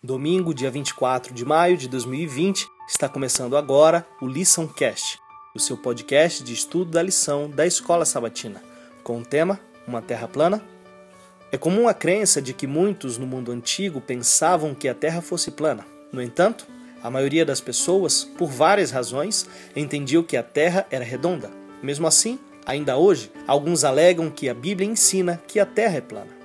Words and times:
Domingo, 0.00 0.54
dia 0.54 0.70
24 0.70 1.34
de 1.34 1.44
maio 1.44 1.76
de 1.76 1.88
2020, 1.88 2.68
está 2.88 3.08
começando 3.08 3.56
agora 3.56 4.06
o 4.22 4.28
Lição 4.28 4.68
Cast, 4.68 5.18
o 5.52 5.58
seu 5.58 5.76
podcast 5.76 6.44
de 6.44 6.52
estudo 6.52 6.92
da 6.92 7.02
lição 7.02 7.50
da 7.50 7.66
Escola 7.66 8.04
Sabatina, 8.04 8.62
com 9.02 9.18
o 9.18 9.24
tema 9.24 9.58
Uma 9.88 10.00
Terra 10.00 10.28
Plana. 10.28 10.62
É 11.50 11.58
comum 11.58 11.88
a 11.88 11.94
crença 11.94 12.40
de 12.40 12.54
que 12.54 12.64
muitos 12.64 13.18
no 13.18 13.26
mundo 13.26 13.50
antigo 13.50 14.00
pensavam 14.00 14.72
que 14.72 14.86
a 14.86 14.94
Terra 14.94 15.20
fosse 15.20 15.50
plana. 15.50 15.84
No 16.12 16.22
entanto, 16.22 16.64
a 17.02 17.10
maioria 17.10 17.44
das 17.44 17.60
pessoas, 17.60 18.22
por 18.22 18.48
várias 18.48 18.92
razões, 18.92 19.48
entendiam 19.74 20.22
que 20.22 20.36
a 20.36 20.44
Terra 20.44 20.86
era 20.92 21.04
redonda. 21.04 21.50
Mesmo 21.82 22.06
assim, 22.06 22.38
ainda 22.64 22.96
hoje, 22.96 23.32
alguns 23.48 23.82
alegam 23.82 24.30
que 24.30 24.48
a 24.48 24.54
Bíblia 24.54 24.88
ensina 24.88 25.42
que 25.48 25.58
a 25.58 25.66
Terra 25.66 25.96
é 25.96 26.00
plana. 26.00 26.37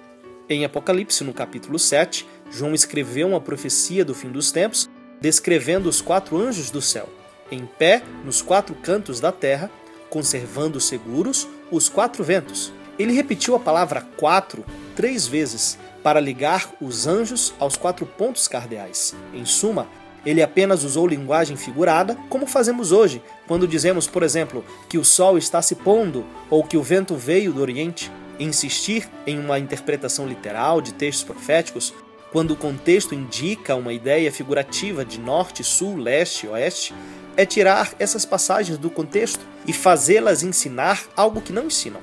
Em 0.54 0.64
Apocalipse, 0.64 1.24
no 1.24 1.34
capítulo 1.34 1.80
7, 1.80 2.28
João 2.52 2.76
escreveu 2.76 3.28
uma 3.28 3.42
profecia 3.42 4.06
do 4.06 4.14
fim 4.14 4.30
dos 4.30 4.52
tempos, 4.52 4.88
descrevendo 5.20 5.90
os 5.90 6.00
quatro 6.00 6.38
anjos 6.38 6.70
do 6.70 6.80
céu, 6.80 7.10
em 7.52 7.66
pé 7.66 8.04
nos 8.24 8.40
quatro 8.40 8.76
cantos 8.76 9.20
da 9.20 9.32
terra, 9.32 9.72
conservando 10.12 10.80
seguros 10.80 11.48
os 11.72 11.90
quatro 11.90 12.24
ventos. 12.24 12.72
Ele 13.00 13.14
repetiu 13.14 13.56
a 13.56 13.60
palavra 13.60 14.02
quatro 14.16 14.64
três 14.96 15.26
vezes 15.26 15.80
para 16.04 16.20
ligar 16.20 16.72
os 16.80 17.08
anjos 17.08 17.52
aos 17.58 17.76
quatro 17.76 18.06
pontos 18.06 18.48
cardeais. 18.48 19.16
Em 19.34 19.46
suma, 19.46 19.88
ele 20.24 20.44
apenas 20.44 20.84
usou 20.84 21.08
linguagem 21.08 21.58
figurada, 21.58 22.16
como 22.30 22.46
fazemos 22.46 22.92
hoje, 22.92 23.24
quando 23.48 23.68
dizemos, 23.68 24.06
por 24.06 24.22
exemplo, 24.22 24.64
que 24.88 25.00
o 25.00 25.04
sol 25.04 25.36
está 25.36 25.64
se 25.64 25.74
pondo 25.74 26.24
ou 26.48 26.64
que 26.64 26.78
o 26.78 26.84
vento 26.84 27.16
veio 27.16 27.52
do 27.52 27.60
Oriente. 27.60 28.12
Insistir 28.40 29.10
em 29.26 29.40
uma 29.40 29.60
interpretação 29.60 30.28
literal 30.28 30.81
de 30.81 30.94
textos 30.94 31.23
proféticos 31.23 31.94
quando 32.31 32.52
o 32.52 32.56
contexto 32.56 33.14
indica 33.14 33.76
uma 33.76 33.94
ideia 33.94 34.31
figurativa 34.31 35.06
de 35.06 35.20
norte, 35.20 35.64
sul, 35.64 35.95
leste, 35.95 36.48
oeste, 36.48 36.94
é 37.38 37.45
tirar 37.45 37.94
essas 38.00 38.26
passagens 38.26 38.78
do 38.78 38.89
contexto 38.89 39.45
e 39.67 39.72
fazê-las 39.72 40.42
ensinar 40.42 41.04
algo 41.16 41.42
que 41.42 41.54
não 41.54 41.67
ensinam. 41.67 42.02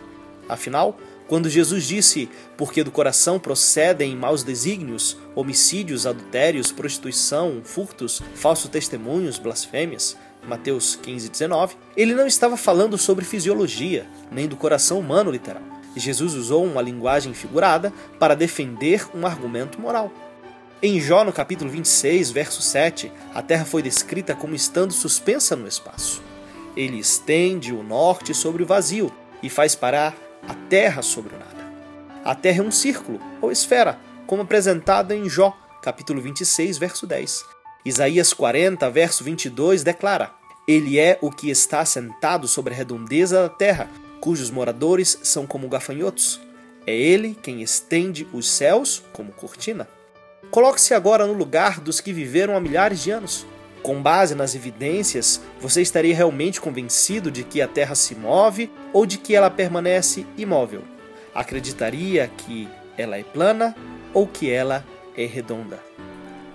Afinal, 0.48 0.96
quando 1.26 1.48
Jesus 1.48 1.84
disse: 1.84 2.28
Porque 2.56 2.84
do 2.84 2.90
coração 2.90 3.38
procedem 3.38 4.16
maus 4.16 4.44
desígnios, 4.44 5.16
homicídios, 5.34 6.06
adultérios, 6.06 6.70
prostituição, 6.70 7.60
furtos, 7.64 8.22
falsos 8.34 8.70
testemunhos, 8.70 9.38
blasfêmias, 9.38 10.16
Mateus 10.46 10.96
15, 10.96 11.28
19, 11.28 11.76
ele 11.96 12.14
não 12.14 12.26
estava 12.26 12.56
falando 12.56 12.96
sobre 12.96 13.24
fisiologia, 13.24 14.06
nem 14.30 14.48
do 14.48 14.56
coração 14.56 14.98
humano 14.98 15.30
literal. 15.30 15.79
Jesus 15.96 16.34
usou 16.34 16.64
uma 16.64 16.82
linguagem 16.82 17.34
figurada 17.34 17.92
para 18.18 18.36
defender 18.36 19.06
um 19.14 19.26
argumento 19.26 19.80
moral. 19.80 20.12
Em 20.82 21.00
Jó, 21.00 21.24
no 21.24 21.32
capítulo 21.32 21.70
26, 21.70 22.30
verso 22.30 22.62
7, 22.62 23.12
a 23.34 23.42
terra 23.42 23.64
foi 23.64 23.82
descrita 23.82 24.34
como 24.34 24.54
estando 24.54 24.92
suspensa 24.92 25.54
no 25.54 25.68
espaço. 25.68 26.22
Ele 26.76 26.98
estende 26.98 27.72
o 27.72 27.82
norte 27.82 28.32
sobre 28.32 28.62
o 28.62 28.66
vazio 28.66 29.12
e 29.42 29.50
faz 29.50 29.74
parar 29.74 30.16
a 30.48 30.54
terra 30.68 31.02
sobre 31.02 31.34
o 31.34 31.38
nada. 31.38 31.70
A 32.24 32.34
terra 32.34 32.60
é 32.60 32.66
um 32.66 32.70
círculo 32.70 33.20
ou 33.42 33.50
esfera, 33.50 33.98
como 34.26 34.42
apresentada 34.42 35.14
em 35.14 35.28
Jó, 35.28 35.54
capítulo 35.82 36.20
26, 36.20 36.78
verso 36.78 37.06
10. 37.06 37.44
Isaías 37.84 38.32
40, 38.32 38.88
verso 38.90 39.24
22 39.24 39.82
declara: 39.82 40.32
Ele 40.68 40.98
é 40.98 41.18
o 41.20 41.30
que 41.30 41.50
está 41.50 41.84
sentado 41.84 42.46
sobre 42.46 42.72
a 42.72 42.76
redondeza 42.76 43.42
da 43.42 43.48
terra, 43.48 43.88
cujos 44.20 44.50
moradores 44.50 45.18
são 45.22 45.46
como 45.46 45.68
gafanhotos. 45.68 46.40
É 46.86 46.94
ele 46.94 47.36
quem 47.42 47.62
estende 47.62 48.26
os 48.32 48.48
céus 48.48 49.02
como 49.12 49.32
cortina. 49.32 49.88
Coloque-se 50.50 50.94
agora 50.94 51.26
no 51.26 51.32
lugar 51.32 51.80
dos 51.80 52.00
que 52.00 52.12
viveram 52.12 52.56
há 52.56 52.60
milhares 52.60 53.02
de 53.02 53.10
anos. 53.10 53.46
Com 53.82 54.02
base 54.02 54.34
nas 54.34 54.54
evidências, 54.54 55.40
você 55.58 55.80
estaria 55.80 56.14
realmente 56.14 56.60
convencido 56.60 57.30
de 57.30 57.44
que 57.44 57.62
a 57.62 57.68
Terra 57.68 57.94
se 57.94 58.14
move 58.14 58.70
ou 58.92 59.06
de 59.06 59.16
que 59.16 59.34
ela 59.34 59.48
permanece 59.48 60.26
imóvel? 60.36 60.82
Acreditaria 61.34 62.28
que 62.28 62.68
ela 62.98 63.16
é 63.16 63.22
plana 63.22 63.74
ou 64.12 64.26
que 64.26 64.50
ela 64.50 64.84
é 65.16 65.24
redonda? 65.24 65.82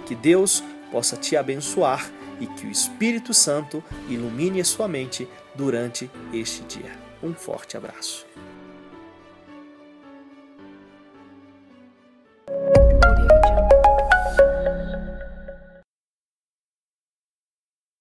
Que 0.05 0.13
Deus 0.13 0.63
possa 0.91 1.15
te 1.17 1.35
abençoar 1.35 2.11
e 2.39 2.45
que 2.45 2.67
o 2.67 2.71
Espírito 2.71 3.33
Santo 3.33 3.83
ilumine 4.07 4.61
a 4.61 4.65
sua 4.65 4.87
mente 4.87 5.27
durante 5.55 6.11
este 6.31 6.61
dia. 6.63 7.04
Um 7.25 7.33
forte 7.33 7.75
abraço. 7.75 8.23